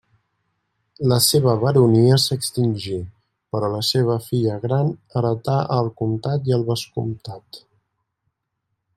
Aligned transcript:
La 1.09 1.17
seva 1.23 1.51
baronia 1.63 2.15
s'extingí, 2.23 2.95
però 3.55 3.69
la 3.73 3.81
seva 3.89 4.15
filla 4.29 4.55
gran 4.63 4.89
heretà 5.21 5.59
el 5.79 5.91
comtat 6.01 6.49
i 6.53 6.57
el 6.61 6.65
vescomtat. 6.71 7.61